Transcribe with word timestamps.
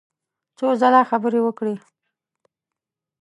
څو 0.57 0.67
ځله 0.81 1.01
خبرې 1.09 1.39
وکړې. 1.43 1.75